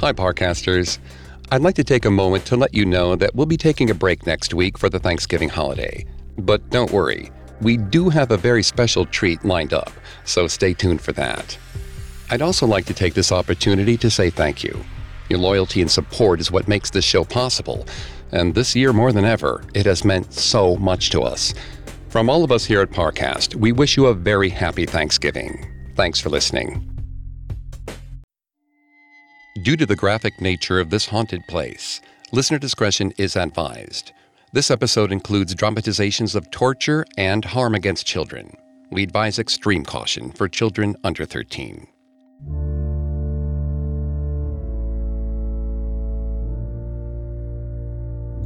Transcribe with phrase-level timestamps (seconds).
[0.00, 0.98] Hi, Parcasters.
[1.52, 3.94] I'd like to take a moment to let you know that we'll be taking a
[3.94, 6.06] break next week for the Thanksgiving holiday.
[6.38, 7.30] But don't worry,
[7.60, 9.92] we do have a very special treat lined up,
[10.24, 11.58] so stay tuned for that.
[12.30, 14.82] I'd also like to take this opportunity to say thank you.
[15.28, 17.86] Your loyalty and support is what makes this show possible,
[18.32, 21.52] and this year more than ever, it has meant so much to us.
[22.08, 25.70] From all of us here at Parcast, we wish you a very happy Thanksgiving.
[25.94, 26.89] Thanks for listening.
[29.62, 32.00] Due to the graphic nature of this haunted place,
[32.32, 34.12] listener discretion is advised.
[34.54, 38.56] This episode includes dramatizations of torture and harm against children.
[38.90, 41.86] We advise extreme caution for children under 13.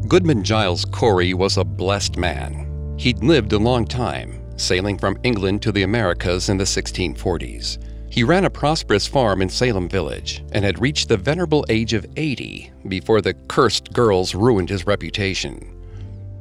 [0.09, 2.97] Goodman Giles Corey was a blessed man.
[2.99, 7.79] He'd lived a long time, sailing from England to the Americas in the 1640s.
[8.15, 12.07] He ran a prosperous farm in Salem Village and had reached the venerable age of
[12.15, 15.83] 80 before the cursed girls ruined his reputation.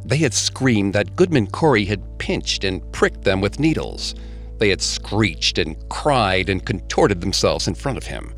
[0.06, 4.14] They had screamed that Goodman Corey had pinched and pricked them with needles.
[4.60, 8.36] They had screeched and cried and contorted themselves in front of him.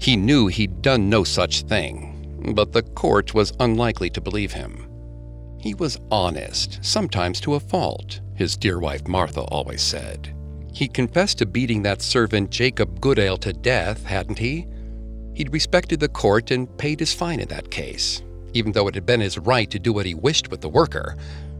[0.00, 4.88] He knew he'd done no such thing, but the court was unlikely to believe him.
[5.60, 10.34] He was honest, sometimes to a fault, his dear wife Martha always said.
[10.72, 14.66] He confessed to beating that servant Jacob Goodale to death, hadn't he?
[15.34, 18.22] He'd respected the court and paid his fine in that case,
[18.54, 21.16] even though it had been his right to do what he wished with the worker,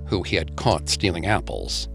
[0.07, 1.89] who he had caught stealing apples.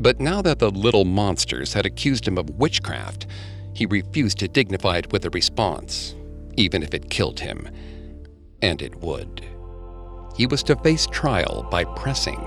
[0.00, 3.26] But now that the little monsters had accused him of witchcraft,
[3.74, 6.14] he refused to dignify it with a response,
[6.56, 7.68] even if it killed him.
[8.62, 9.44] And it would.
[10.36, 12.40] He was to face trial by pressing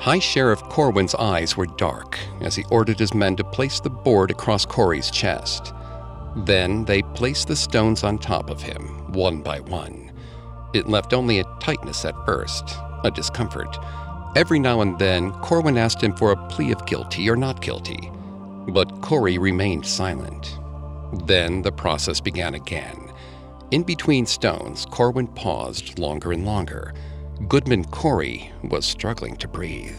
[0.00, 4.30] High Sheriff Corwin's eyes were dark as he ordered his men to place the board
[4.30, 5.72] across Corey's chest.
[6.34, 10.10] Then they placed the stones on top of him, one by one.
[10.74, 12.64] It left only a tightness at first,
[13.04, 13.76] a discomfort.
[14.34, 18.10] Every now and then, Corwin asked him for a plea of guilty or not guilty,
[18.68, 20.58] but Corey remained silent.
[21.26, 23.12] Then the process began again.
[23.70, 26.94] In between stones, Corwin paused longer and longer
[27.48, 29.98] Goodman Corey was struggling to breathe.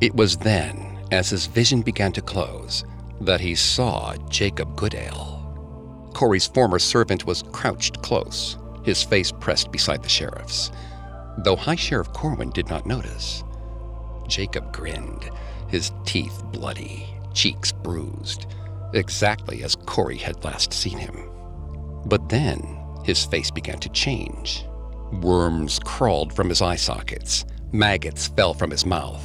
[0.00, 2.84] It was then, as his vision began to close,
[3.22, 5.40] that he saw Jacob Goodale.
[6.14, 10.70] Corey's former servant was crouched close, his face pressed beside the sheriff's.
[11.38, 13.42] Though High Sheriff Corwin did not notice,
[14.28, 15.30] Jacob grinned,
[15.68, 18.46] his teeth bloody, cheeks bruised,
[18.92, 21.30] exactly as Corey had last seen him.
[22.04, 24.66] But then his face began to change.
[25.20, 27.44] Worms crawled from his eye sockets.
[27.72, 29.22] Maggots fell from his mouth.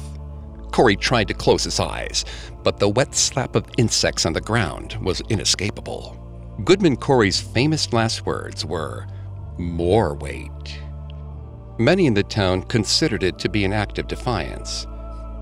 [0.72, 2.24] Corey tried to close his eyes,
[2.62, 6.16] but the wet slap of insects on the ground was inescapable.
[6.64, 9.06] Goodman Corey's famous last words were,
[9.58, 10.78] More weight.
[11.78, 14.86] Many in the town considered it to be an act of defiance.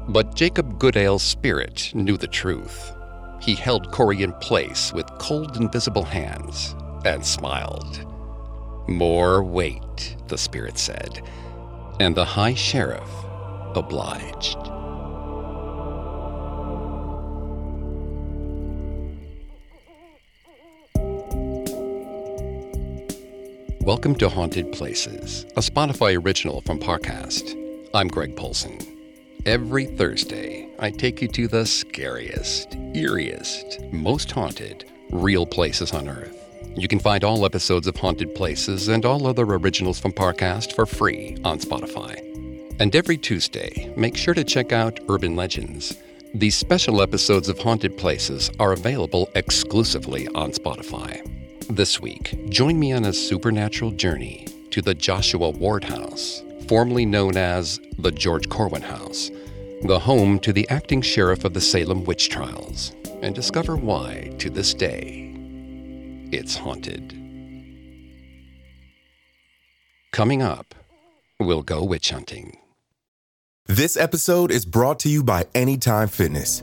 [0.09, 2.93] But Jacob Goodale's spirit knew the truth.
[3.41, 8.08] He held Corey in place with cold, invisible hands and smiled.
[8.89, 11.21] More weight, the spirit said,
[12.01, 13.11] and the high sheriff
[13.75, 14.57] obliged.
[23.83, 27.91] Welcome to Haunted Places, a Spotify original from Parcast.
[27.93, 28.79] I'm Greg Polcyn.
[29.45, 36.38] Every Thursday, I take you to the scariest, eeriest, most haunted, real places on Earth.
[36.79, 40.87] You can find all episodes of Haunted Places and all other originals from Parcast for
[40.87, 42.17] free on Spotify.
[42.79, 45.97] And every Tuesday, make sure to check out Urban Legends.
[46.35, 51.21] These special episodes of Haunted Places are available exclusively on Spotify.
[51.69, 57.37] This week, join me on a supernatural journey to the Joshua Ward House, formerly known
[57.37, 59.33] as the George Corwin House,
[59.83, 64.49] the home to the acting sheriff of the Salem witch trials, and discover why, to
[64.49, 65.28] this day,
[66.33, 67.15] it's haunted.
[70.13, 70.75] Coming up,
[71.39, 72.59] we'll go witch hunting.
[73.67, 76.63] This episode is brought to you by Anytime Fitness.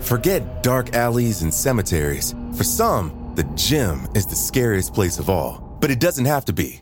[0.00, 2.34] Forget dark alleys and cemeteries.
[2.56, 6.52] For some, the gym is the scariest place of all, but it doesn't have to
[6.52, 6.80] be.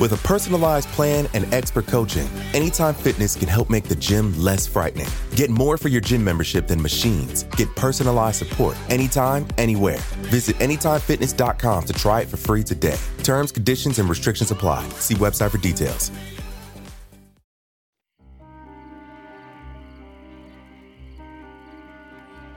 [0.00, 4.66] With a personalized plan and expert coaching, Anytime Fitness can help make the gym less
[4.66, 5.06] frightening.
[5.34, 7.44] Get more for your gym membership than machines.
[7.56, 9.98] Get personalized support anytime, anywhere.
[10.30, 12.98] Visit AnytimeFitness.com to try it for free today.
[13.22, 14.88] Terms, conditions, and restrictions apply.
[14.98, 16.10] See website for details.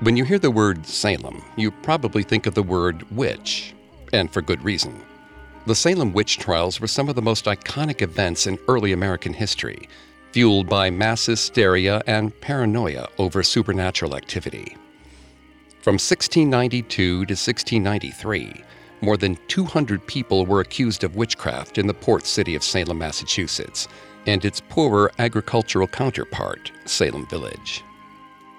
[0.02, 3.74] When you hear the word Salem, you probably think of the word witch
[4.14, 5.09] and for good reason.
[5.70, 9.88] The Salem witch trials were some of the most iconic events in early American history,
[10.32, 14.76] fueled by mass hysteria and paranoia over supernatural activity.
[15.84, 18.64] From 1692 to 1693,
[19.02, 23.88] more than 200 people were accused of witchcraft in the port city of Salem, Massachusetts,
[24.26, 27.84] and its poorer agricultural counterpart, Salem Village.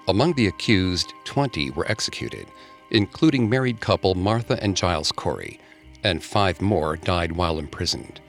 [0.07, 2.47] Among the accused, 20 were executed,
[2.89, 5.59] including married couple Martha and Giles Corey,
[6.03, 8.19] and five more died while imprisoned.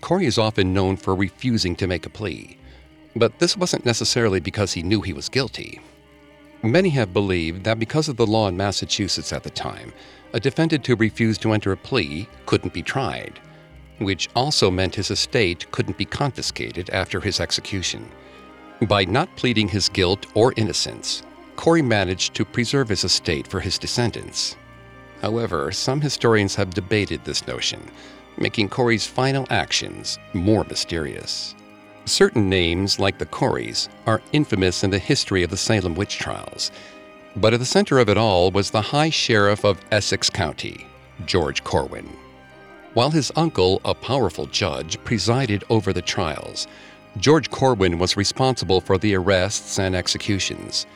[0.00, 2.56] Corey is often known for refusing to make a plea,
[3.16, 5.80] but this wasn't necessarily because he knew he was guilty.
[6.62, 9.92] Many have believed that because of the law in Massachusetts at the time,
[10.32, 13.38] a defendant who refused to enter a plea couldn't be tried,
[13.98, 18.08] which also meant his estate couldn't be confiscated after his execution.
[18.88, 21.22] By not pleading his guilt or innocence,
[21.56, 24.56] Corey managed to preserve his estate for his descendants.
[25.22, 27.80] However, some historians have debated this notion,
[28.38, 31.54] making Corey's final actions more mysterious.
[32.04, 36.70] Certain names, like the Coreys, are infamous in the history of the Salem witch trials,
[37.34, 40.86] but at the center of it all was the High Sheriff of Essex County,
[41.26, 42.08] George Corwin.
[42.94, 46.66] While his uncle, a powerful judge, presided over the trials,
[47.18, 50.86] George Corwin was responsible for the arrests and executions.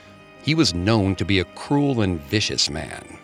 [0.42, 3.18] He was known to be a cruel and vicious man.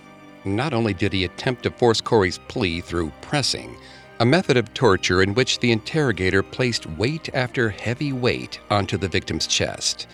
[0.47, 3.77] Not only did he attempt to force Corey's plea through pressing,
[4.21, 9.09] a method of torture in which the interrogator placed weight after heavy weight onto the
[9.09, 10.07] victim's chest.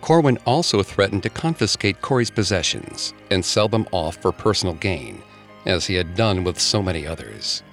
[0.00, 5.22] Corwin also threatened to confiscate Corey's possessions and sell them off for personal gain,
[5.66, 7.64] as he had done with so many others.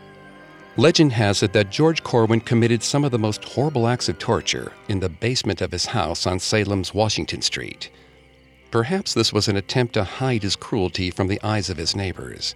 [0.76, 4.74] Legend has it that George Corwin committed some of the most horrible acts of torture
[4.90, 7.92] in the basement of his house on Salem's Washington Street.
[8.72, 12.54] Perhaps this was an attempt to hide his cruelty from the eyes of his neighbors,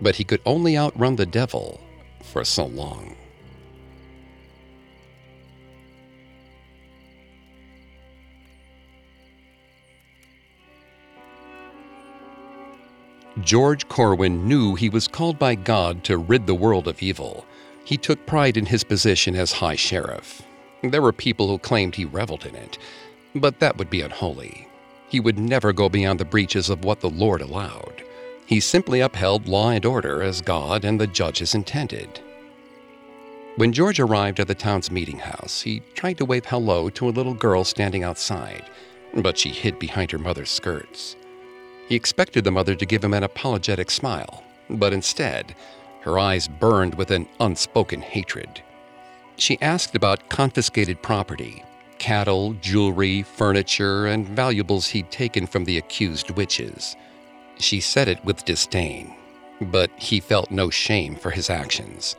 [0.00, 1.80] but he could only outrun the devil
[2.22, 3.16] for so long.
[13.42, 17.46] George Corwin knew he was called by God to rid the world of evil.
[17.84, 20.42] He took pride in his position as High Sheriff.
[20.82, 22.78] There were people who claimed he reveled in it,
[23.34, 24.65] but that would be unholy.
[25.08, 28.02] He would never go beyond the breaches of what the Lord allowed.
[28.46, 32.20] He simply upheld law and order as God and the judges intended.
[33.56, 37.10] When George arrived at the town's meeting house, he tried to wave hello to a
[37.10, 38.64] little girl standing outside,
[39.14, 41.16] but she hid behind her mother's skirts.
[41.88, 45.54] He expected the mother to give him an apologetic smile, but instead,
[46.02, 48.62] her eyes burned with an unspoken hatred.
[49.36, 51.62] She asked about confiscated property
[51.98, 56.96] cattle, jewelry, furniture, and valuables he'd taken from the accused witches.
[57.58, 59.14] She said it with disdain,
[59.60, 62.16] but he felt no shame for his actions.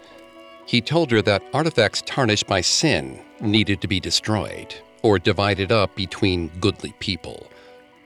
[0.65, 5.95] He told her that artifacts tarnished by sin needed to be destroyed or divided up
[5.95, 7.47] between goodly people.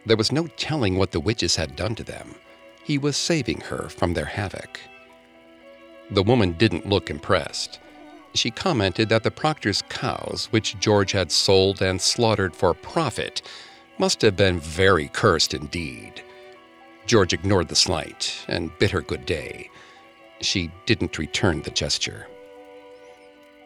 [0.05, 2.35] There was no telling what the witches had done to them.
[2.83, 4.79] He was saving her from their havoc.
[6.11, 7.79] The woman didn't look impressed.
[8.33, 13.41] She commented that the Proctor's cows, which George had sold and slaughtered for profit,
[13.97, 16.23] must have been very cursed indeed.
[17.05, 19.69] George ignored the slight and bid her good day.
[20.39, 22.27] She didn't return the gesture.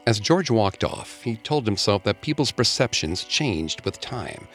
[0.08, 4.48] As George walked off, he told himself that people's perceptions changed with time.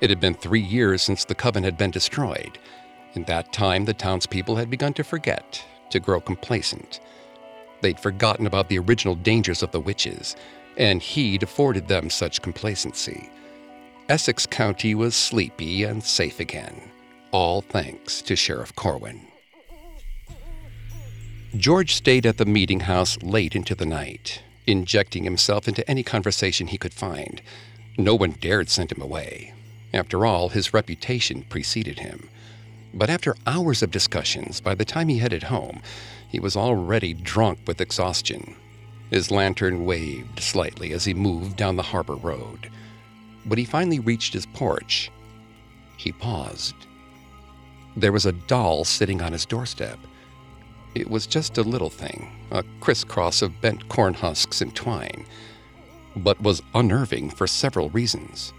[0.00, 2.58] It had been three years since the coven had been destroyed.
[3.14, 7.00] In that time, the townspeople had begun to forget, to grow complacent.
[7.80, 10.36] They'd forgotten about the original dangers of the witches,
[10.76, 13.30] and he'd afforded them such complacency.
[14.08, 16.90] Essex County was sleepy and safe again,
[17.30, 19.20] all thanks to Sheriff Corwin.
[21.56, 26.68] George stayed at the meeting house late into the night, injecting himself into any conversation
[26.68, 27.42] he could find.
[27.98, 29.52] No one dared send him away.
[29.92, 32.28] After all, his reputation preceded him.
[32.94, 35.82] But after hours of discussions, by the time he headed home,
[36.30, 38.54] he was already drunk with exhaustion.
[39.10, 42.70] His lantern waved slightly as he moved down the harbor road.
[43.44, 45.10] When he finally reached his porch,
[45.96, 46.76] he paused.
[47.96, 49.98] There was a doll sitting on his doorstep.
[50.94, 55.26] It was just a little thing, a crisscross of bent corn husks and twine,
[56.16, 58.52] but was unnerving for several reasons.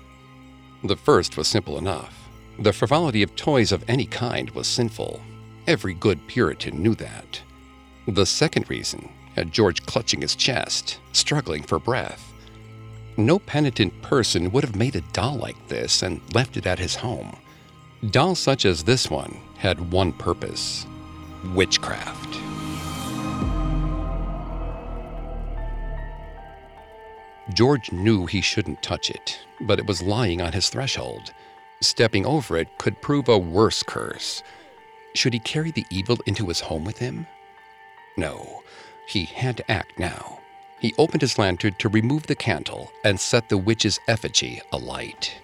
[0.84, 2.28] The first was simple enough.
[2.60, 5.22] The frivolity of toys of any kind was sinful.
[5.68, 7.42] Every good Puritan knew that.
[8.08, 12.34] The second reason had George clutching his chest, struggling for breath.
[13.16, 16.96] No penitent person would have made a doll like this and left it at his
[16.96, 17.38] home.
[18.10, 20.88] Dolls such as this one had one purpose
[21.54, 22.40] witchcraft.
[27.54, 31.34] George knew he shouldn't touch it, but it was lying on his threshold.
[31.82, 34.42] Stepping over it could prove a worse curse.
[35.14, 37.28] Should he carry the evil into his home with him?
[38.18, 38.64] No,
[39.08, 40.40] he had to act now.
[40.80, 45.36] He opened his lantern to remove the candle and set the witch's effigy alight.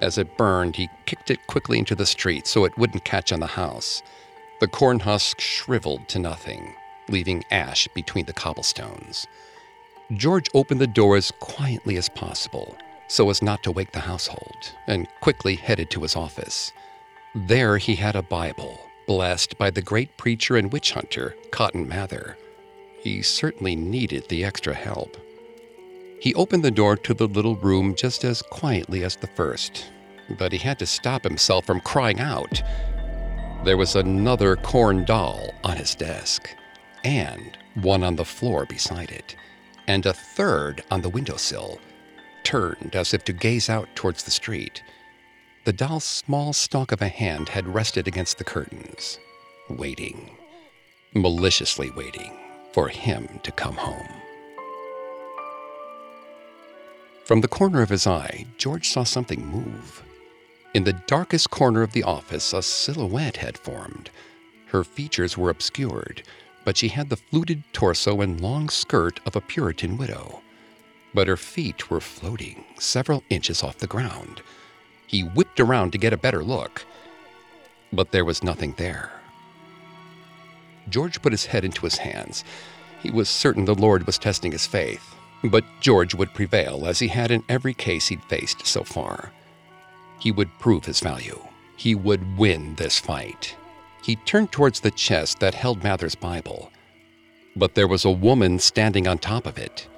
[0.00, 3.40] As it burned, he kicked it quickly into the street so it wouldn't catch on
[3.40, 4.02] the house.
[4.60, 6.74] The corn husk shriveled to nothing,
[7.08, 9.26] leaving ash between the cobblestones.
[10.12, 12.76] George opened the door as quietly as possible
[13.10, 16.72] so as not to wake the household and quickly headed to his office.
[17.34, 18.80] There he had a Bible,
[19.10, 22.36] blessed by the great preacher and witch hunter, Cotton Mather.
[23.02, 25.16] He certainly needed the extra help.
[26.20, 29.90] He opened the door to the little room just as quietly as the first,
[30.38, 32.62] but he had to stop himself from crying out.
[33.64, 36.48] There was another corn doll on his desk,
[37.02, 39.34] and one on the floor beside it,
[39.88, 41.80] and a third on the windowsill,
[42.44, 44.84] turned as if to gaze out towards the street.
[45.64, 49.18] The doll's small stalk of a hand had rested against the curtains,
[49.68, 50.30] waiting,
[51.12, 52.34] maliciously waiting
[52.72, 54.08] for him to come home.
[57.24, 60.02] From the corner of his eye, George saw something move.
[60.72, 64.08] In the darkest corner of the office, a silhouette had formed.
[64.68, 66.22] Her features were obscured,
[66.64, 70.40] but she had the fluted torso and long skirt of a Puritan widow.
[71.12, 74.40] But her feet were floating several inches off the ground.
[75.10, 76.86] He whipped around to get a better look,
[77.92, 79.10] but there was nothing there.
[80.88, 82.44] George put his head into his hands.
[83.02, 85.16] He was certain the Lord was testing his faith.
[85.42, 89.32] But George would prevail, as he had in every case he'd faced so far.
[90.20, 91.40] He would prove his value.
[91.76, 93.56] He would win this fight.
[94.04, 96.70] He turned towards the chest that held Mather's Bible.
[97.56, 99.88] But there was a woman standing on top of it.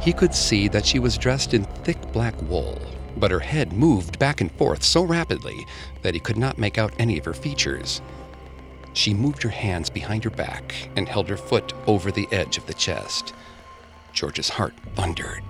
[0.00, 2.80] He could see that she was dressed in thick black wool,
[3.16, 5.66] but her head moved back and forth so rapidly
[6.02, 8.00] that he could not make out any of her features.
[8.92, 12.66] She moved her hands behind her back and held her foot over the edge of
[12.66, 13.34] the chest.
[14.12, 15.44] George's heart thundered.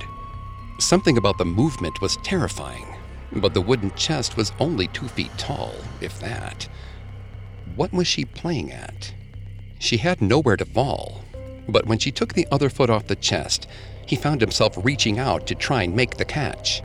[0.79, 2.87] Something about the movement was terrifying,
[3.33, 6.69] but the wooden chest was only two feet tall, if that.
[7.77, 9.13] What was she playing at?
[9.79, 11.23] She had nowhere to fall,
[11.69, 13.69] but when she took the other foot off the chest,
[14.09, 16.83] he found himself reaching out to try and make the catch.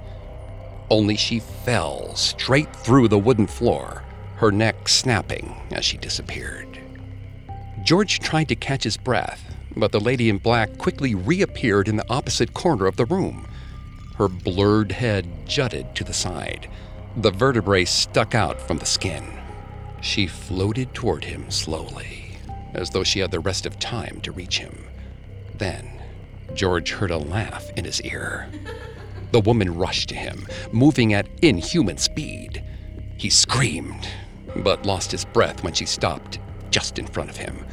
[0.90, 4.04] Only she fell straight through the wooden floor
[4.44, 6.78] her neck snapping as she disappeared.
[7.84, 12.10] George tried to catch his breath, but the lady in black quickly reappeared in the
[12.10, 13.48] opposite corner of the room.
[14.18, 16.70] Her blurred head jutted to the side.
[17.16, 19.24] The vertebrae stuck out from the skin.
[20.02, 22.38] She floated toward him slowly,
[22.74, 24.88] as though she had the rest of time to reach him.
[25.58, 25.93] Then,
[26.54, 28.50] George heard a laugh in his ear.
[29.32, 32.64] The woman rushed to him, moving at inhuman speed.
[33.18, 34.08] He screamed
[34.56, 37.66] but lost his breath when she stopped just in front of him.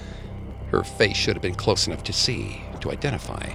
[0.71, 3.55] Her face should have been close enough to see, to identify,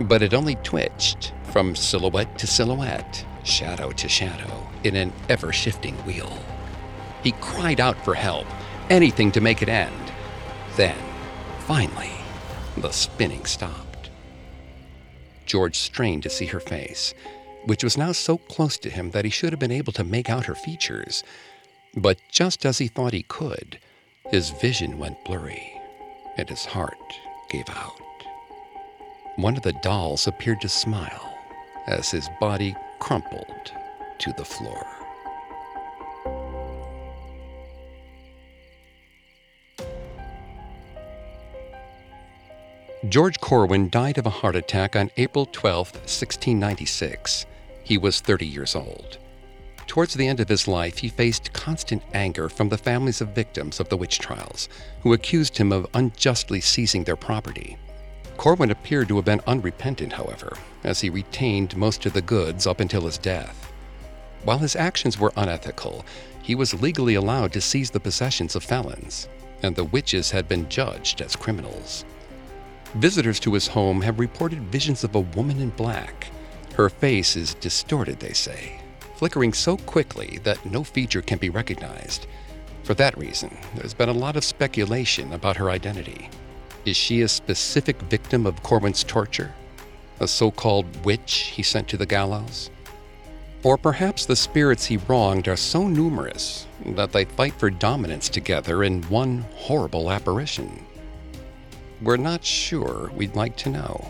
[0.00, 5.94] but it only twitched from silhouette to silhouette, shadow to shadow, in an ever shifting
[6.04, 6.38] wheel.
[7.22, 8.46] He cried out for help,
[8.90, 10.12] anything to make it end.
[10.76, 10.98] Then,
[11.60, 12.10] finally,
[12.76, 13.83] the spinning stopped.
[15.46, 17.14] George strained to see her face,
[17.64, 20.28] which was now so close to him that he should have been able to make
[20.28, 21.22] out her features.
[21.96, 23.78] But just as he thought he could,
[24.30, 25.80] his vision went blurry
[26.36, 26.98] and his heart
[27.50, 28.00] gave out.
[29.36, 31.38] One of the dolls appeared to smile
[31.86, 33.72] as his body crumpled
[34.18, 34.86] to the floor.
[43.14, 47.46] George Corwin died of a heart attack on April 12, 1696.
[47.84, 49.18] He was 30 years old.
[49.86, 53.78] Towards the end of his life, he faced constant anger from the families of victims
[53.78, 54.68] of the witch trials,
[55.02, 57.76] who accused him of unjustly seizing their property.
[58.36, 62.80] Corwin appeared to have been unrepentant, however, as he retained most of the goods up
[62.80, 63.72] until his death.
[64.42, 66.04] While his actions were unethical,
[66.42, 69.28] he was legally allowed to seize the possessions of felons,
[69.62, 72.04] and the witches had been judged as criminals.
[72.94, 76.28] Visitors to his home have reported visions of a woman in black.
[76.74, 78.80] Her face is distorted, they say,
[79.16, 82.28] flickering so quickly that no feature can be recognized.
[82.84, 86.30] For that reason, there's been a lot of speculation about her identity.
[86.84, 89.52] Is she a specific victim of Corwin's torture?
[90.20, 92.70] A so called witch he sent to the gallows?
[93.64, 98.84] Or perhaps the spirits he wronged are so numerous that they fight for dominance together
[98.84, 100.84] in one horrible apparition.
[102.04, 104.08] We're not sure we'd like to know.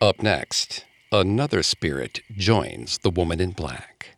[0.00, 4.16] Up next, another spirit joins the woman in black.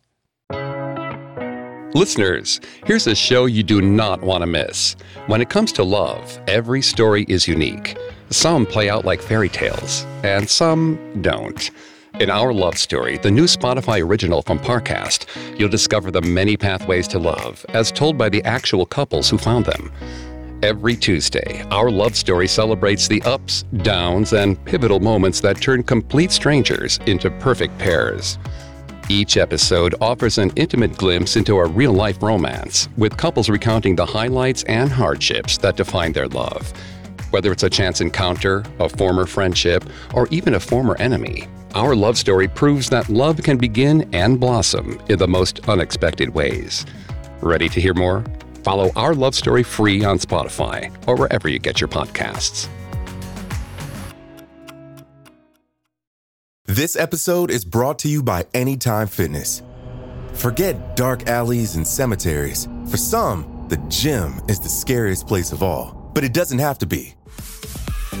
[1.93, 4.97] Listeners, here's a show you do not want to miss.
[5.27, 7.97] When it comes to love, every story is unique.
[8.31, 11.71] Some play out like fairy tales, and some don't.
[12.21, 15.25] In Our Love Story, the new Spotify original from Parcast,
[15.59, 19.65] you'll discover the many pathways to love, as told by the actual couples who found
[19.65, 19.91] them.
[20.63, 26.31] Every Tuesday, Our Love Story celebrates the ups, downs, and pivotal moments that turn complete
[26.31, 28.39] strangers into perfect pairs.
[29.09, 34.05] Each episode offers an intimate glimpse into a real life romance, with couples recounting the
[34.05, 36.71] highlights and hardships that define their love.
[37.35, 42.17] Whether it's a chance encounter, a former friendship, or even a former enemy, our love
[42.17, 46.85] story proves that love can begin and blossom in the most unexpected ways.
[47.41, 48.23] Ready to hear more?
[48.63, 52.69] Follow Our Love Story free on Spotify or wherever you get your podcasts.
[56.63, 59.61] This episode is brought to you by Anytime Fitness.
[60.31, 62.69] Forget dark alleys and cemeteries.
[62.89, 66.85] For some, the gym is the scariest place of all, but it doesn't have to
[66.85, 67.13] be.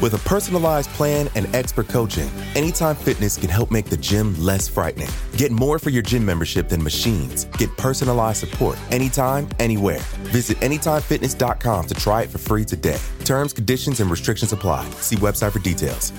[0.01, 4.67] With a personalized plan and expert coaching, Anytime Fitness can help make the gym less
[4.67, 5.09] frightening.
[5.37, 7.45] Get more for your gym membership than machines.
[7.57, 9.99] Get personalized support anytime, anywhere.
[10.31, 12.99] Visit AnytimeFitness.com to try it for free today.
[13.23, 14.89] Terms, conditions, and restrictions apply.
[15.01, 16.11] See website for details.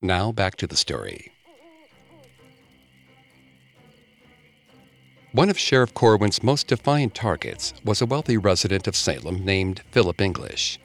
[0.00, 1.32] Now back to the story.
[5.32, 10.20] One of Sheriff Corwin's most defiant targets was a wealthy resident of Salem named Philip
[10.20, 10.78] English.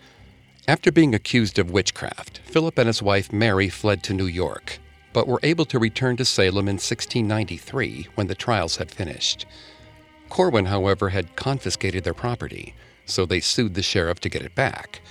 [0.66, 4.80] After being accused of witchcraft, Philip and his wife Mary fled to New York,
[5.12, 9.46] but were able to return to Salem in 1693 when the trials had finished.
[10.30, 15.02] Corwin, however, had confiscated their property, so they sued the sheriff to get it back.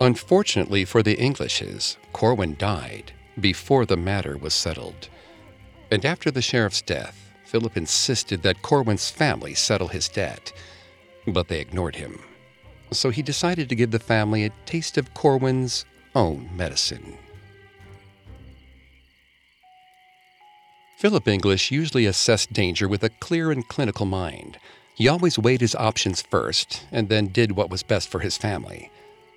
[0.00, 5.10] Unfortunately for the Englishes, Corwin died before the matter was settled.
[5.90, 10.54] And after the sheriff's death, Philip insisted that Corwin's family settle his debt,
[11.26, 12.18] but they ignored him.
[12.92, 17.16] So he decided to give the family a taste of Corwin's own medicine.
[20.96, 24.58] Philip English usually assessed danger with a clear and clinical mind.
[24.94, 28.90] He always weighed his options first and then did what was best for his family.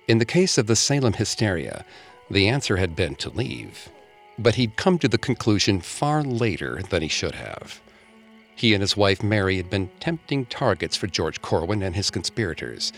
[0.08, 1.84] In the case of the Salem hysteria,
[2.30, 3.90] the answer had been to leave,
[4.38, 7.82] but he'd come to the conclusion far later than he should have.
[8.56, 12.92] He and his wife Mary had been tempting targets for George Corwin and his conspirators.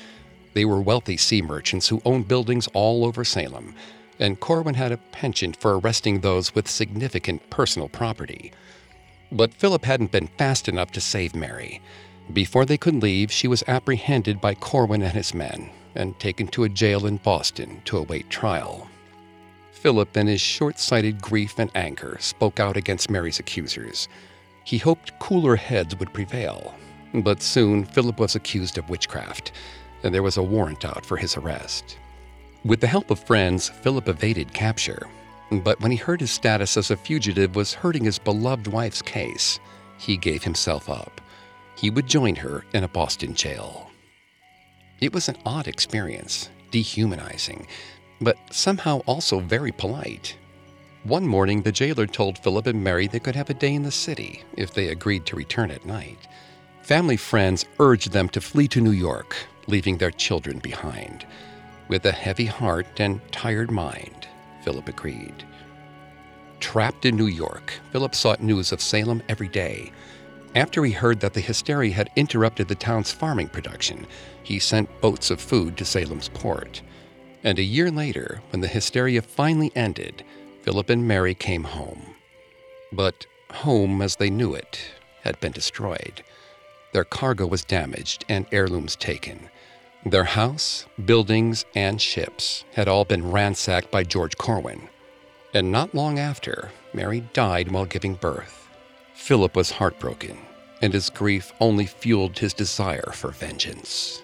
[0.54, 3.74] They were wealthy sea merchants who owned buildings all over Salem,
[4.18, 8.52] and Corwin had a penchant for arresting those with significant personal property.
[9.30, 11.80] But Philip hadn't been fast enough to save Mary.
[12.32, 16.64] Before they could leave, she was apprehended by Corwin and his men and taken to
[16.64, 18.88] a jail in Boston to await trial.
[19.72, 24.08] Philip, in his short sighted grief and anger, spoke out against Mary's accusers.
[24.64, 26.74] He hoped cooler heads would prevail.
[27.12, 29.52] But soon, Philip was accused of witchcraft,
[30.02, 31.98] and there was a warrant out for his arrest.
[32.64, 35.08] With the help of friends, Philip evaded capture.
[35.50, 39.60] But when he heard his status as a fugitive was hurting his beloved wife's case,
[39.98, 41.20] he gave himself up.
[41.76, 43.90] He would join her in a Boston jail.
[45.00, 47.66] It was an odd experience, dehumanizing,
[48.20, 50.36] but somehow also very polite.
[51.04, 53.90] One morning, the jailer told Philip and Mary they could have a day in the
[53.90, 56.28] city if they agreed to return at night.
[56.82, 61.26] Family friends urged them to flee to New York, leaving their children behind.
[61.88, 64.28] With a heavy heart and tired mind,
[64.64, 65.44] Philip agreed.
[66.60, 69.92] Trapped in New York, Philip sought news of Salem every day.
[70.54, 74.06] After he heard that the hysteria had interrupted the town's farming production,
[74.42, 76.82] he sent boats of food to Salem's port.
[77.42, 80.22] And a year later, when the hysteria finally ended,
[80.62, 82.14] Philip and Mary came home.
[82.92, 84.78] But home as they knew it
[85.22, 86.22] had been destroyed.
[86.92, 89.50] Their cargo was damaged and heirlooms taken.
[90.04, 94.88] Their house, buildings, and ships had all been ransacked by George Corwin.
[95.54, 98.68] And not long after, Mary died while giving birth.
[99.14, 100.38] Philip was heartbroken,
[100.80, 104.22] and his grief only fueled his desire for vengeance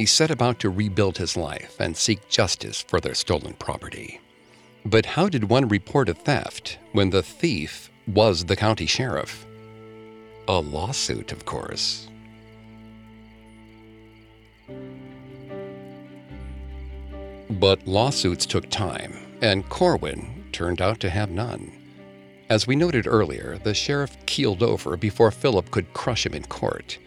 [0.00, 4.18] he set about to rebuild his life and seek justice for their stolen property.
[4.82, 9.44] But how did one report a theft when the thief was the county sheriff?
[10.50, 12.08] A lawsuit, of course.
[17.48, 21.70] But lawsuits took time, and Corwin turned out to have none.
[22.48, 26.98] As we noted earlier, the sheriff keeled over before Philip could crush him in court.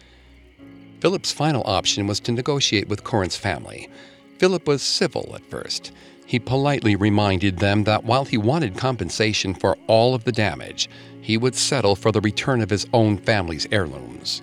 [1.00, 3.90] Philip's final option was to negotiate with Corwin's family.
[4.38, 5.92] Philip was civil at first.
[6.26, 10.88] He politely reminded them that while he wanted compensation for all of the damage,
[11.20, 14.42] he would settle for the return of his own family's heirlooms.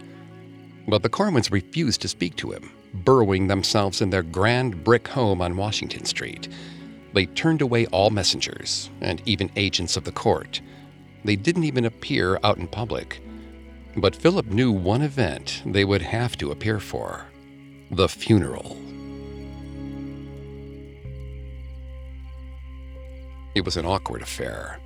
[0.88, 5.42] But the Corwins refused to speak to him, burrowing themselves in their grand brick home
[5.42, 6.50] on Washington Street.
[7.14, 10.62] They turned away all messengers and even agents of the court.
[11.24, 13.22] They didn't even appear out in public.
[13.96, 17.26] But Philip knew one event they would have to appear for
[17.92, 18.81] the funeral.
[23.54, 24.80] It was an awkward affair.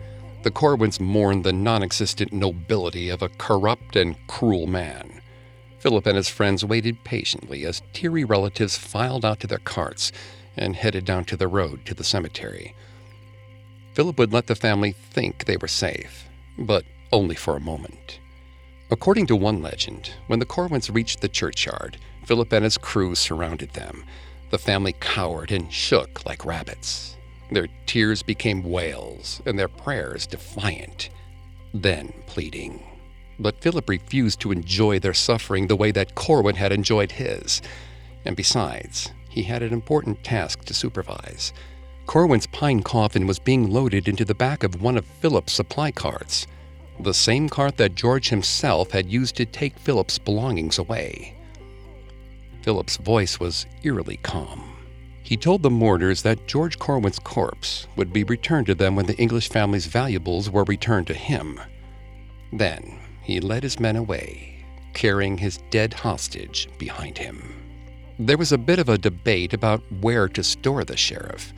[0.43, 5.21] The Corwins mourned the non existent nobility of a corrupt and cruel man.
[5.79, 10.11] Philip and his friends waited patiently as teary relatives filed out to their carts
[10.57, 12.75] and headed down to the road to the cemetery.
[13.93, 18.19] Philip would let the family think they were safe, but only for a moment.
[18.91, 23.71] According to one legend, when the Corwins reached the churchyard, Philip and his crew surrounded
[23.71, 24.03] them.
[24.49, 27.17] The family cowered and shook like rabbits.
[27.51, 31.09] Their tears became wails and their prayers defiant,
[31.73, 32.83] then pleading.
[33.37, 37.61] But Philip refused to enjoy their suffering the way that Corwin had enjoyed his.
[38.23, 41.53] And besides, he had an important task to supervise.
[42.05, 46.47] Corwin's pine coffin was being loaded into the back of one of Philip's supply carts,
[46.99, 51.35] the same cart that George himself had used to take Philip's belongings away.
[52.61, 54.74] Philip's voice was eerily calm.
[55.25, 59.17] He told the mourners that George Corwin's corpse would be returned to them when the
[59.17, 61.59] English family's valuables were returned to him.
[62.53, 67.55] Then, he led his men away, carrying his dead hostage behind him.
[68.19, 71.53] There was a bit of a debate about where to store the sheriff.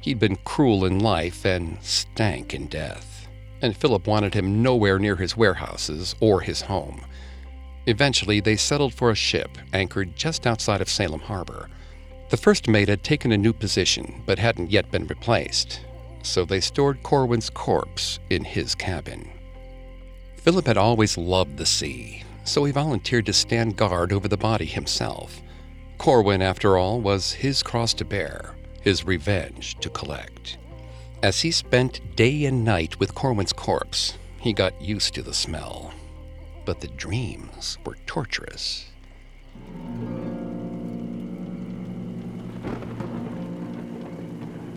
[0.00, 3.28] He'd been cruel in life and stank in death,
[3.60, 7.02] and Philip wanted him nowhere near his warehouses or his home.
[7.84, 11.68] Eventually, they settled for a ship anchored just outside of Salem Harbor.
[12.30, 15.80] The first mate had taken a new position but hadn't yet been replaced,
[16.22, 19.28] so they stored Corwin's corpse in his cabin.
[20.36, 24.64] Philip had always loved the sea, so he volunteered to stand guard over the body
[24.64, 25.42] himself.
[25.98, 30.56] Corwin, after all, was his cross to bear, his revenge to collect.
[31.24, 35.92] As he spent day and night with Corwin's corpse, he got used to the smell.
[36.64, 38.86] But the dreams were torturous.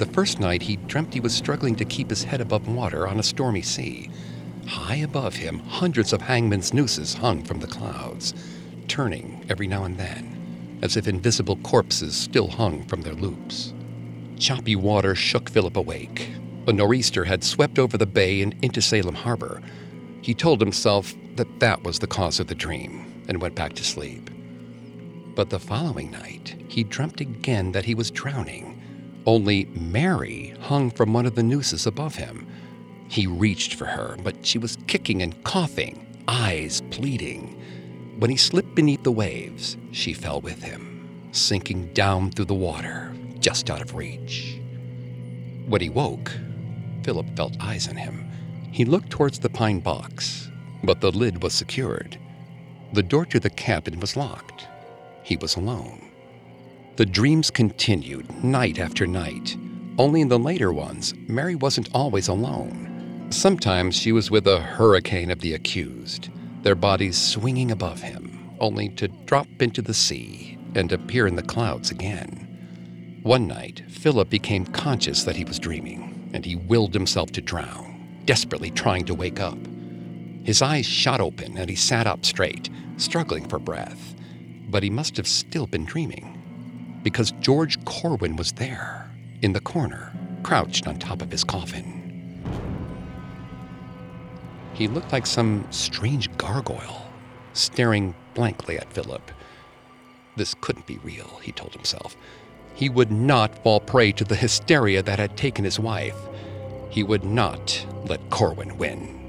[0.03, 3.21] The first night, he dreamt he was struggling to keep his head above water on
[3.21, 4.09] a stormy sea.
[4.67, 8.33] High above him, hundreds of hangman's nooses hung from the clouds,
[8.89, 13.73] turning every now and then, as if invisible corpses still hung from their loops.
[14.37, 16.31] Choppy water shook Philip awake.
[16.67, 19.61] A nor'easter had swept over the bay and into Salem Harbor.
[20.21, 23.85] He told himself that that was the cause of the dream and went back to
[23.85, 24.29] sleep.
[25.33, 28.72] But the following night, he dreamt again that he was drowning.
[29.25, 32.45] Only Mary hung from one of the nooses above him.
[33.07, 37.59] He reached for her, but she was kicking and coughing, eyes pleading.
[38.19, 43.13] When he slipped beneath the waves, she fell with him, sinking down through the water,
[43.39, 44.59] just out of reach.
[45.67, 46.31] When he woke,
[47.03, 48.29] Philip felt eyes on him.
[48.71, 50.49] He looked towards the pine box,
[50.83, 52.19] but the lid was secured.
[52.91, 54.67] The door to the cabin was locked.
[55.23, 56.09] He was alone.
[56.95, 59.57] The dreams continued night after night.
[59.97, 63.27] Only in the later ones, Mary wasn't always alone.
[63.31, 66.29] Sometimes she was with a hurricane of the accused,
[66.61, 71.41] their bodies swinging above him, only to drop into the sea and appear in the
[71.41, 73.19] clouds again.
[73.23, 78.21] One night, Philip became conscious that he was dreaming, and he willed himself to drown,
[78.25, 79.57] desperately trying to wake up.
[80.43, 84.13] His eyes shot open and he sat up straight, struggling for breath.
[84.69, 86.42] But he must have still been dreaming,
[87.03, 89.11] because George Corwin was there,
[89.41, 90.11] in the corner,
[90.41, 92.01] crouched on top of his coffin.
[94.73, 97.07] He looked like some strange gargoyle,
[97.53, 99.31] staring blankly at Philip.
[100.35, 102.15] This couldn't be real, he told himself.
[102.73, 106.17] He would not fall prey to the hysteria that had taken his wife.
[106.89, 109.19] He would not let Corwin win.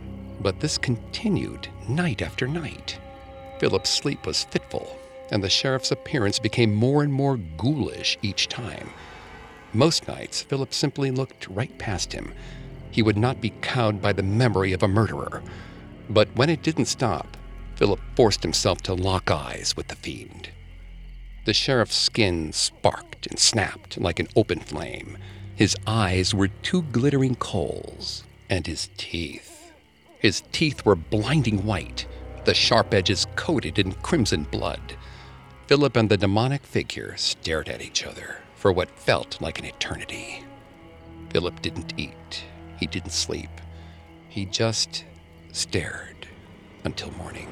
[0.40, 2.98] But this continued night after night.
[3.58, 4.98] Philip's sleep was fitful,
[5.34, 8.88] and the sheriff's appearance became more and more ghoulish each time.
[9.74, 12.32] Most nights, Philip simply looked right past him,
[12.94, 15.42] he would not be cowed by the memory of a murderer.
[16.08, 17.36] But when it didn't stop,
[17.74, 20.50] Philip forced himself to lock eyes with the fiend.
[21.44, 25.18] The sheriff's skin sparked and snapped like an open flame.
[25.56, 29.72] His eyes were two glittering coals, and his teeth.
[30.20, 32.06] His teeth were blinding white,
[32.44, 34.96] the sharp edges coated in crimson blood.
[35.66, 40.44] Philip and the demonic figure stared at each other for what felt like an eternity.
[41.30, 42.44] Philip didn't eat,
[42.76, 43.48] he didn't sleep,
[44.28, 45.06] he just
[45.52, 46.28] stared
[46.84, 47.48] until morning.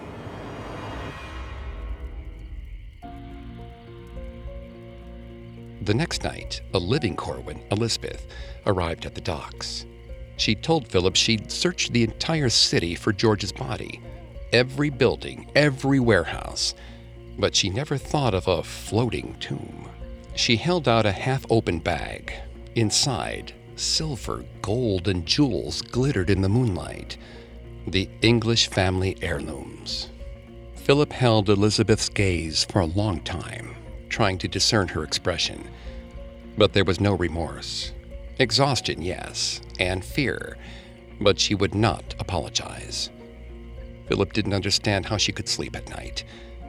[5.81, 8.27] The next night, a living Corwin, Elizabeth,
[8.67, 9.87] arrived at the docks.
[10.37, 14.03] She told Philip she'd searched the entire city for George's body
[14.53, 16.75] every building, every warehouse,
[17.39, 19.89] but she never thought of a floating tomb.
[20.35, 22.33] She held out a half open bag.
[22.75, 27.17] Inside, silver, gold, and jewels glittered in the moonlight.
[27.87, 30.09] The English family heirlooms.
[30.75, 33.77] Philip held Elizabeth's gaze for a long time,
[34.09, 35.69] trying to discern her expression.
[36.57, 37.93] But there was no remorse.
[38.39, 40.57] Exhaustion, yes, and fear,
[41.21, 43.11] but she would not apologize.
[44.09, 46.25] Philip didn't understand how she could sleep at night.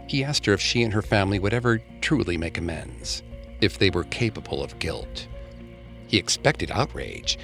[0.08, 3.24] He asked her if she and her family would ever truly make amends,
[3.62, 5.28] if they were capable of guilt.
[6.08, 7.40] He expected outrage,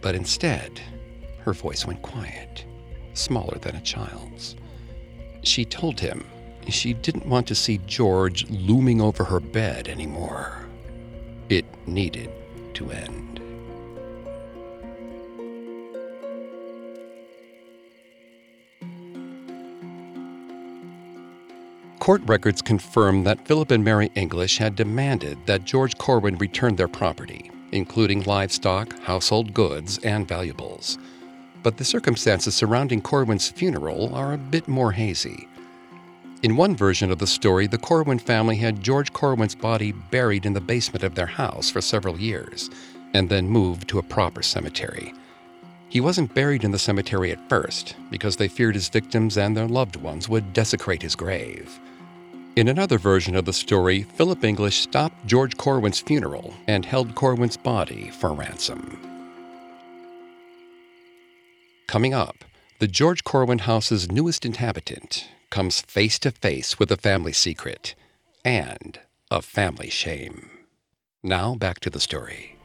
[0.00, 0.80] but instead,
[1.40, 2.64] her voice went quiet,
[3.14, 4.56] smaller than a child's.
[5.42, 6.24] She told him
[6.68, 10.66] she didn't want to see George looming over her bed anymore.
[11.48, 12.30] It needed
[12.74, 13.40] to end.
[22.04, 26.86] Court records confirm that Philip and Mary English had demanded that George Corwin return their
[26.86, 30.98] property, including livestock, household goods, and valuables.
[31.62, 35.48] But the circumstances surrounding Corwin's funeral are a bit more hazy.
[36.42, 40.52] In one version of the story, the Corwin family had George Corwin's body buried in
[40.52, 42.68] the basement of their house for several years,
[43.14, 45.14] and then moved to a proper cemetery.
[45.88, 49.68] He wasn't buried in the cemetery at first because they feared his victims and their
[49.68, 51.80] loved ones would desecrate his grave.
[52.56, 57.56] In another version of the story, Philip English stopped George Corwin's funeral and held Corwin's
[57.56, 59.00] body for ransom.
[61.88, 62.44] Coming up,
[62.78, 67.96] the George Corwin house's newest inhabitant comes face to face with a family secret
[68.44, 69.00] and
[69.32, 70.48] a family shame.
[71.24, 72.56] Now back to the story.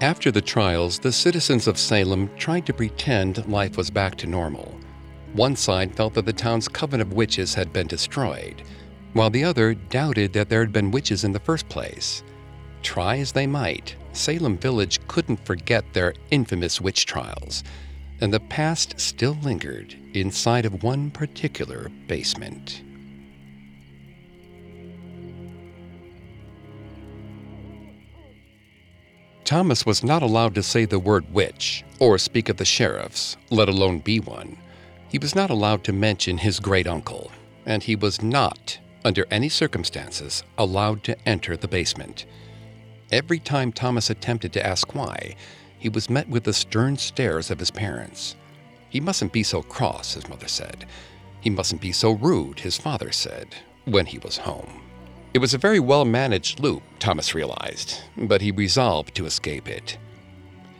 [0.00, 4.78] After the trials, the citizens of Salem tried to pretend life was back to normal
[5.36, 8.62] one side felt that the town's coven of witches had been destroyed,
[9.12, 12.22] while the other doubted that there had been witches in the first place.
[12.82, 17.62] Try as they might, Salem Village couldn't forget their infamous witch trials,
[18.20, 22.82] and the past still lingered inside of one particular basement.
[29.44, 33.68] Thomas was not allowed to say the word witch or speak of the sheriffs, let
[33.68, 34.58] alone be one.
[35.16, 37.32] He was not allowed to mention his great uncle,
[37.64, 42.26] and he was not, under any circumstances, allowed to enter the basement.
[43.10, 45.34] Every time Thomas attempted to ask why,
[45.78, 48.36] he was met with the stern stares of his parents.
[48.90, 50.84] He mustn't be so cross, his mother said.
[51.40, 54.82] He mustn't be so rude, his father said, when he was home.
[55.32, 59.96] It was a very well managed loop, Thomas realized, but he resolved to escape it.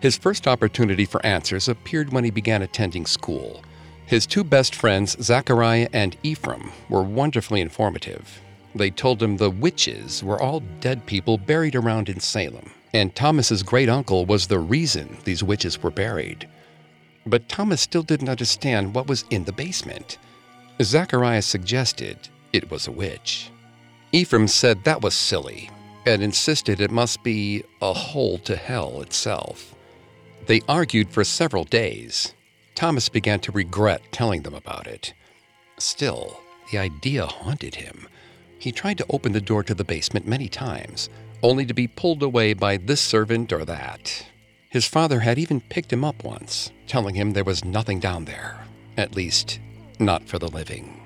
[0.02, 3.62] His first opportunity for answers appeared when he began attending school.
[4.06, 8.40] His two best friends, Zachariah and Ephraim, were wonderfully informative.
[8.72, 13.64] They told him the witches were all dead people buried around in Salem, and Thomas's
[13.64, 16.48] great uncle was the reason these witches were buried.
[17.26, 20.18] But Thomas still didn't understand what was in the basement.
[20.80, 22.16] Zachariah suggested
[22.52, 23.50] it was a witch.
[24.12, 25.68] Ephraim said that was silly
[26.06, 29.74] and insisted it must be a hole to hell itself.
[30.46, 32.34] They argued for several days,
[32.76, 35.14] Thomas began to regret telling them about it.
[35.78, 38.06] Still, the idea haunted him.
[38.58, 41.08] He tried to open the door to the basement many times,
[41.42, 44.26] only to be pulled away by this servant or that.
[44.68, 48.66] His father had even picked him up once, telling him there was nothing down there,
[48.96, 49.58] at least,
[49.98, 51.00] not for the living.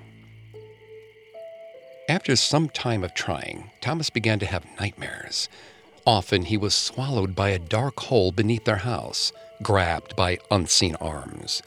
[2.09, 5.49] After some time of trying, Thomas began to have nightmares.
[6.05, 11.63] Often he was swallowed by a dark hole beneath their house, grabbed by unseen arms.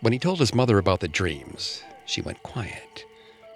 [0.00, 3.04] When he told his mother about the dreams, she went quiet.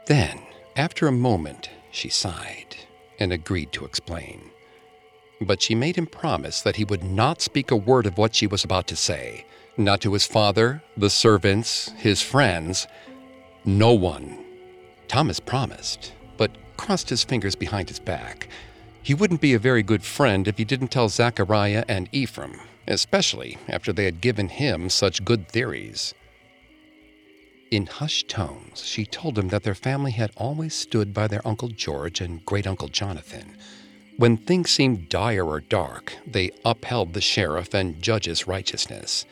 [0.07, 0.41] Then,
[0.77, 2.77] after a moment, she sighed
[3.19, 4.51] and agreed to explain.
[5.41, 8.47] But she made him promise that he would not speak a word of what she
[8.47, 12.87] was about to say, not to his father, the servants, his friends,
[13.65, 14.45] no one.
[15.09, 18.49] Thomas promised, but crossed his fingers behind his back
[19.03, 23.59] he wouldn't be a very good friend if he didn't tell Zachariah and Ephraim, especially
[23.69, 26.15] after they had given him such good theories.
[27.71, 31.69] In hushed tones, she told him that their family had always stood by their Uncle
[31.69, 33.57] George and great Uncle Jonathan.
[34.19, 39.25] When things seemed dire or dark, they upheld the sheriff and judge's righteousness,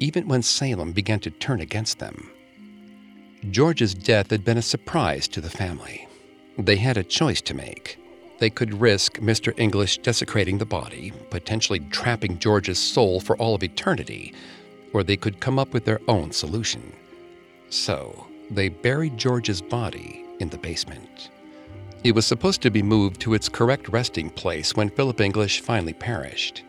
[0.00, 2.30] even when Salem began to turn against them.
[3.50, 6.06] George's death had been a surprise to the family.
[6.58, 7.98] They had a choice to make.
[8.38, 9.52] They could risk Mr.
[9.58, 14.32] English desecrating the body, potentially trapping George's soul for all of eternity,
[14.92, 16.92] or they could come up with their own solution.
[17.68, 21.30] So, they buried George's body in the basement.
[22.04, 25.92] It was supposed to be moved to its correct resting place when Philip English finally
[25.92, 26.62] perished.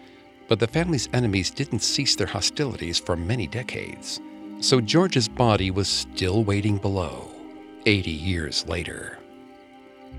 [0.48, 4.20] But the family's enemies didn't cease their hostilities for many decades.
[4.60, 7.30] So George's body was still waiting below,
[7.86, 9.19] 80 years later.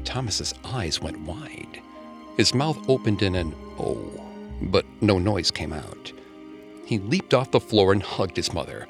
[0.04, 1.80] Thomas's eyes went wide.
[2.36, 3.98] His mouth opened in an oh,
[4.62, 6.12] but no noise came out.
[6.86, 8.86] He leaped off the floor and hugged his mother.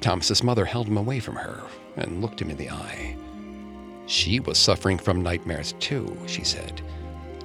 [0.00, 1.62] Thomas's mother held him away from her
[1.96, 3.16] and looked him in the eye.
[4.06, 6.82] She was suffering from nightmares too, she said.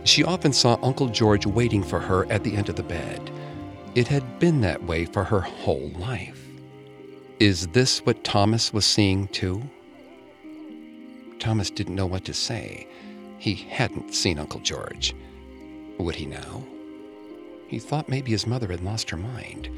[0.04, 3.32] She often saw Uncle George waiting for her at the end of the bed.
[3.96, 6.46] It had been that way for her whole life.
[7.40, 9.62] Is this what Thomas was seeing too?
[11.40, 12.88] Thomas didn't know what to say.
[13.38, 15.16] He hadn't seen Uncle George.
[15.98, 16.64] Would he now?
[17.68, 19.70] He thought maybe his mother had lost her mind.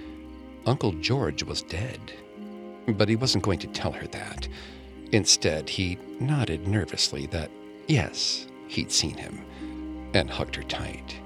[0.65, 1.99] Uncle George was dead.
[2.87, 4.47] But he wasn't going to tell her that.
[5.11, 7.49] Instead, he nodded nervously that,
[7.87, 9.41] yes, he'd seen him,
[10.13, 11.19] and hugged her tight.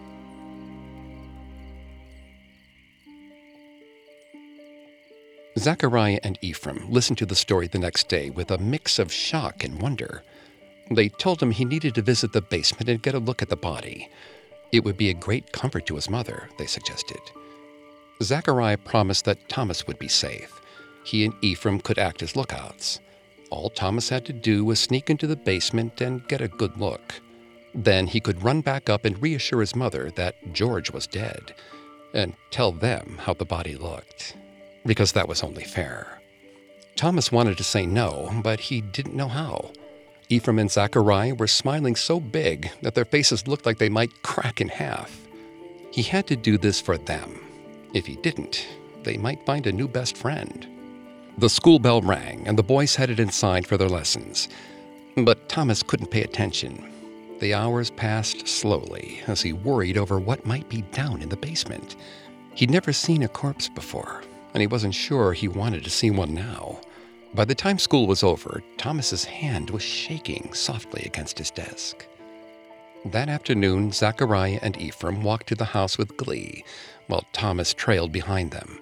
[5.61, 9.63] Zachariah and Ephraim listened to the story the next day with a mix of shock
[9.63, 10.23] and wonder.
[10.89, 13.55] They told him he needed to visit the basement and get a look at the
[13.55, 14.09] body.
[14.71, 17.21] It would be a great comfort to his mother, they suggested.
[18.23, 20.59] Zachariah promised that Thomas would be safe.
[21.03, 22.99] He and Ephraim could act as lookouts.
[23.51, 27.21] All Thomas had to do was sneak into the basement and get a good look.
[27.75, 31.53] Then he could run back up and reassure his mother that George was dead,
[32.15, 34.35] and tell them how the body looked,
[34.85, 36.21] because that was only fair.
[36.95, 39.71] Thomas wanted to say no, but he didn't know how.
[40.29, 44.61] Ephraim and Zachariah were smiling so big that their faces looked like they might crack
[44.61, 45.27] in half.
[45.91, 47.39] He had to do this for them.
[47.93, 48.67] If he didn't,
[49.03, 50.67] they might find a new best friend.
[51.37, 54.47] The school bell rang, and the boys headed inside for their lessons.
[55.17, 56.91] But Thomas couldn't pay attention.
[57.39, 61.95] The hours passed slowly as he worried over what might be down in the basement.
[62.53, 64.21] He'd never seen a corpse before,
[64.53, 66.79] and he wasn't sure he wanted to see one now.
[67.33, 72.05] By the time school was over, Thomas's hand was shaking softly against his desk.
[73.05, 76.63] That afternoon, Zachariah and Ephraim walked to the house with glee,
[77.07, 78.79] while Thomas trailed behind them.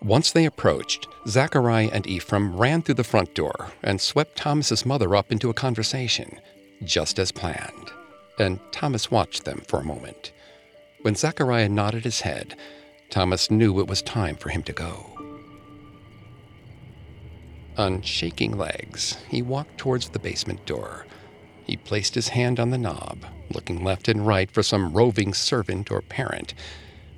[0.00, 5.16] Once they approached, Zachariah and Ephraim ran through the front door and swept Thomas's mother
[5.16, 6.40] up into a conversation,
[6.84, 7.90] just as planned.
[8.38, 10.30] And Thomas watched them for a moment.
[11.02, 12.54] When Zachariah nodded his head,
[13.10, 15.18] Thomas knew it was time for him to go.
[17.78, 21.06] On shaking legs, he walked towards the basement door.
[21.64, 25.90] He placed his hand on the knob, looking left and right for some roving servant
[25.90, 26.54] or parent,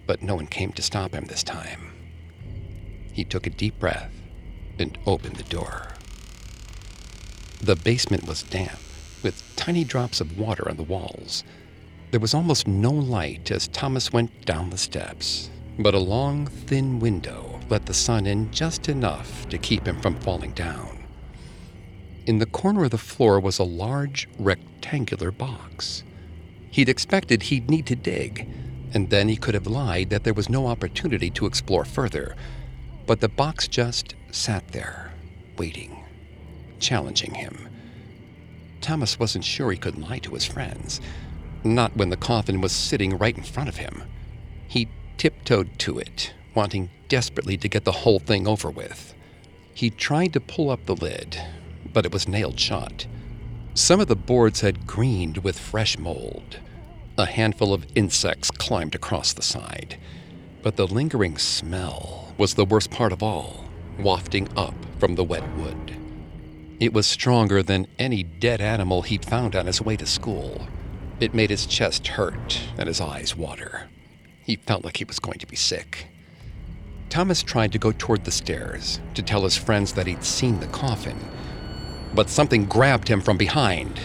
[0.07, 1.93] but no one came to stop him this time.
[3.13, 4.13] He took a deep breath
[4.79, 5.95] and opened the door.
[7.61, 8.79] The basement was damp,
[9.23, 11.43] with tiny drops of water on the walls.
[12.11, 15.51] There was almost no light as Thomas went down the steps,
[15.83, 20.19] but a long, thin window let the sun in just enough to keep him from
[20.21, 21.05] falling down.
[22.27, 26.05] In the corner of the floor was a large, rectangular box.
[26.71, 28.49] He'd expected he'd need to dig,
[28.93, 32.37] and then he could have lied that there was no opportunity to explore further
[33.11, 35.13] but the box just sat there,
[35.59, 36.05] waiting,
[36.79, 37.69] challenging him.
[38.81, 41.01] Thomas wasn't sure he could lie to his friends,
[41.65, 44.05] not when the coffin was sitting right in front of him.
[44.69, 44.89] He
[45.21, 49.15] tiptoed to it, wanting desperately to get the whole thing over with.
[49.75, 51.39] He tried to pull up the lid,
[51.93, 53.07] but it was nailed shut.
[53.75, 56.59] Some of the boards had greened with fresh mold.
[57.19, 59.99] A handful of insects climbed across the side,
[60.63, 63.67] but the lingering smell was the worst part of all,
[63.99, 65.99] wafting up from the wet wood.
[66.81, 70.67] It was stronger than any dead animal he'd found on his way to school.
[71.21, 73.90] It made his chest hurt and his eyes water.
[74.45, 76.07] He felt like he was going to be sick.
[77.09, 80.67] Thomas tried to go toward the stairs to tell his friends that he'd seen the
[80.69, 81.19] coffin,
[82.15, 84.01] but something grabbed him from behind.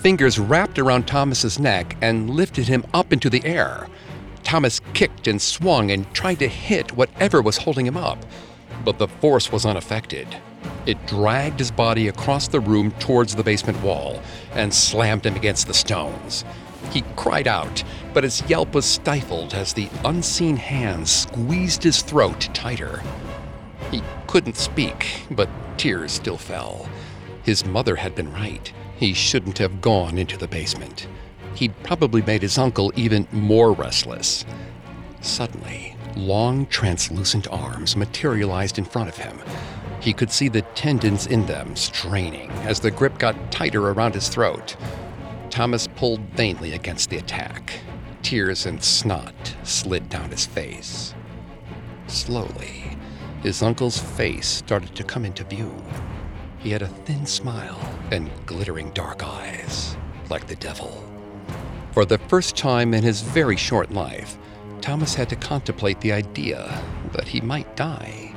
[0.00, 3.86] Fingers wrapped around Thomas's neck and lifted him up into the air.
[4.42, 8.24] Thomas kicked and swung and tried to hit whatever was holding him up.
[8.84, 10.26] but the force was unaffected.
[10.86, 14.22] It dragged his body across the room towards the basement wall
[14.52, 16.44] and slammed him against the stones.
[16.90, 22.48] He cried out, but his yelp was stifled as the unseen hands squeezed his throat
[22.52, 23.02] tighter.
[23.90, 26.88] He couldn't speak, but tears still fell.
[27.42, 28.72] His mother had been right.
[28.96, 31.06] He shouldn't have gone into the basement.
[31.54, 34.44] He'd probably made his uncle even more restless.
[35.20, 39.38] Suddenly, long, translucent arms materialized in front of him.
[40.00, 44.28] He could see the tendons in them straining as the grip got tighter around his
[44.28, 44.76] throat.
[45.50, 47.80] Thomas pulled vainly against the attack.
[48.22, 51.14] Tears and snot slid down his face.
[52.06, 52.96] Slowly,
[53.42, 55.74] his uncle's face started to come into view.
[56.58, 57.80] He had a thin smile
[58.12, 59.96] and glittering dark eyes,
[60.28, 61.04] like the devil.
[61.92, 64.38] For the first time in his very short life,
[64.80, 66.82] Thomas had to contemplate the idea
[67.12, 68.32] that he might die.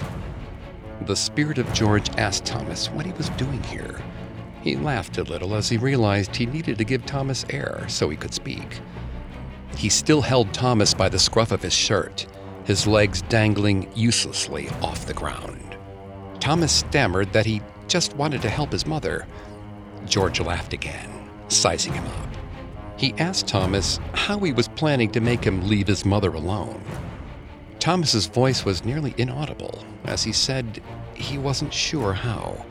[1.02, 4.02] The spirit of George asked Thomas what he was doing here.
[4.64, 8.16] He laughed a little as he realized he needed to give Thomas air so he
[8.16, 8.80] could speak.
[9.76, 12.26] He still held Thomas by the scruff of his shirt,
[12.64, 15.78] his legs dangling uselessly off the ground.
[16.40, 19.28] Thomas stammered that he just wanted to help his mother.
[20.06, 22.30] George laughed again, sizing him up.
[22.96, 26.82] He asked Thomas how he was planning to make him leave his mother alone.
[27.80, 30.82] Thomas's voice was nearly inaudible as he said
[31.16, 32.66] he wasn't sure how.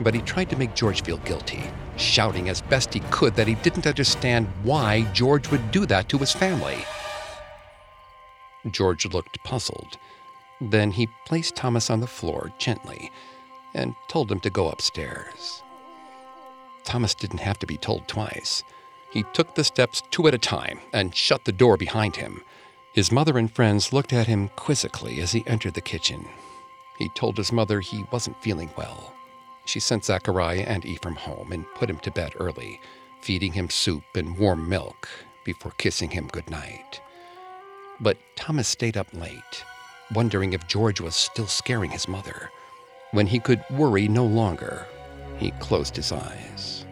[0.00, 1.62] But he tried to make George feel guilty,
[1.96, 6.18] shouting as best he could that he didn't understand why George would do that to
[6.18, 6.84] his family.
[8.70, 9.96] George looked puzzled.
[10.60, 13.10] Then he placed Thomas on the floor gently
[13.74, 15.62] and told him to go upstairs.
[16.84, 18.62] Thomas didn't have to be told twice.
[19.10, 22.42] He took the steps two at a time and shut the door behind him.
[22.92, 26.26] His mother and friends looked at him quizzically as he entered the kitchen.
[26.98, 29.15] He told his mother he wasn't feeling well.
[29.66, 32.80] She sent Zachariah and Ephraim home and put him to bed early,
[33.20, 35.08] feeding him soup and warm milk
[35.44, 37.00] before kissing him good night.
[38.00, 39.64] But Thomas stayed up late,
[40.14, 42.50] wondering if George was still scaring his mother.
[43.10, 44.86] When he could worry no longer,
[45.38, 46.86] he closed his eyes.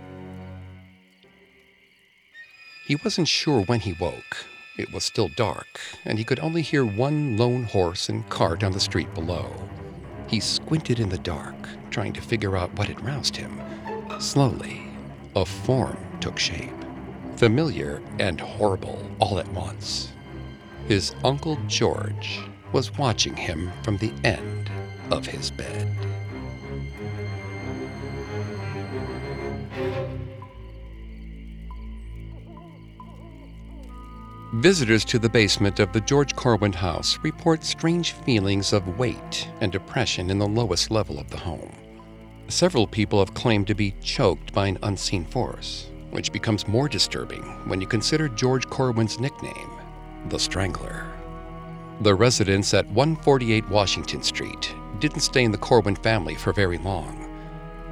[2.86, 4.46] He wasn't sure when he woke.
[4.76, 8.72] It was still dark, and he could only hear one lone horse and cart on
[8.72, 9.54] the street below.
[10.26, 11.54] He squinted in the dark,
[11.94, 13.62] trying to figure out what had roused him.
[14.18, 14.82] Slowly,
[15.36, 16.74] a form took shape,
[17.36, 20.10] familiar and horrible all at once.
[20.88, 22.40] His Uncle George
[22.72, 24.68] was watching him from the end
[25.12, 25.88] of his bed.
[34.54, 39.70] Visitors to the basement of the George Corwin house report strange feelings of weight and
[39.70, 41.70] depression in the lowest level of the home.
[42.48, 47.42] Several people have claimed to be choked by an unseen force, which becomes more disturbing
[47.68, 49.70] when you consider George Corwin's nickname,
[50.28, 51.06] the Strangler.
[52.00, 57.30] The residents at 148 Washington Street didn't stay in the Corwin family for very long.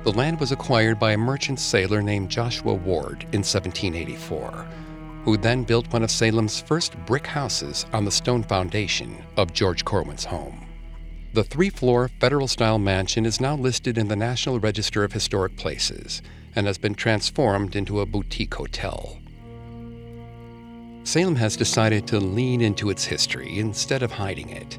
[0.04, 4.66] The land was acquired by a merchant sailor named Joshua Ward in 1784
[5.24, 9.84] who then built one of Salem's first brick houses on the stone foundation of George
[9.84, 10.61] Corwin's home.
[11.34, 15.56] The three floor federal style mansion is now listed in the National Register of Historic
[15.56, 16.20] Places
[16.54, 19.18] and has been transformed into a boutique hotel.
[21.04, 24.78] Salem has decided to lean into its history instead of hiding it.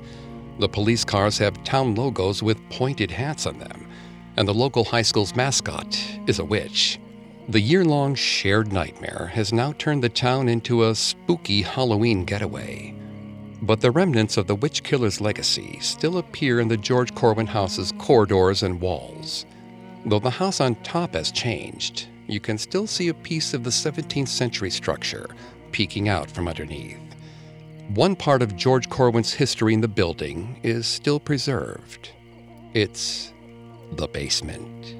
[0.59, 3.87] The police cars have town logos with pointed hats on them,
[4.37, 6.99] and the local high school's mascot is a witch.
[7.49, 12.93] The year long shared nightmare has now turned the town into a spooky Halloween getaway.
[13.63, 17.93] But the remnants of the witch killer's legacy still appear in the George Corwin house's
[17.97, 19.45] corridors and walls.
[20.05, 23.69] Though the house on top has changed, you can still see a piece of the
[23.69, 25.29] 17th century structure
[25.71, 26.99] peeking out from underneath.
[27.95, 32.09] One part of George Corwin's history in the building is still preserved.
[32.73, 33.31] It's
[33.93, 34.93] the basement.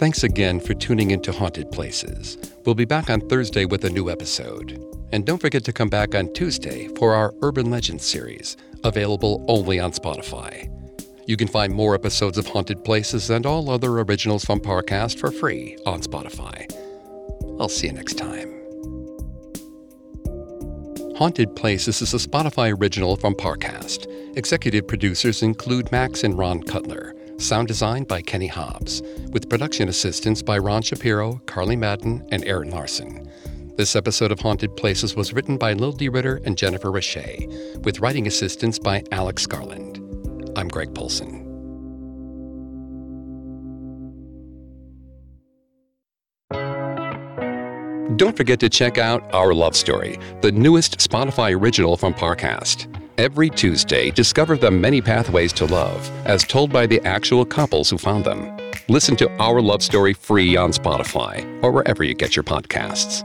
[0.00, 2.38] Thanks again for tuning into Haunted Places.
[2.64, 4.82] We'll be back on Thursday with a new episode.
[5.12, 9.78] And don't forget to come back on Tuesday for our Urban Legends series, available only
[9.78, 10.70] on Spotify.
[11.26, 15.30] You can find more episodes of Haunted Places and all other originals from Parcast for
[15.30, 16.64] free on Spotify.
[17.60, 18.48] I'll see you next time.
[21.18, 24.06] Haunted Places is a Spotify original from Parcast.
[24.38, 27.14] Executive producers include Max and Ron Cutler.
[27.40, 29.00] Sound design by Kenny Hobbs,
[29.32, 33.30] with production assistance by Ron Shapiro, Carly Madden, and Aaron Larson.
[33.78, 36.10] This episode of Haunted Places was written by Lil D.
[36.10, 37.48] Ritter and Jennifer Richey,
[37.82, 39.98] with writing assistance by Alex Garland.
[40.54, 41.46] I'm Greg Polcyn.
[48.18, 52.99] Don't forget to check out Our Love Story, the newest Spotify original from Parcast.
[53.20, 57.98] Every Tuesday, discover the many pathways to love, as told by the actual couples who
[57.98, 58.56] found them.
[58.88, 63.22] Listen to Our Love Story free on Spotify or wherever you get your podcasts.